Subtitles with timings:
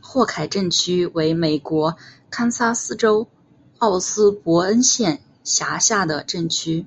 [0.00, 1.96] 霍凯镇区为美国
[2.30, 3.26] 堪萨斯州
[3.78, 6.86] 奥斯伯恩县辖下的镇区。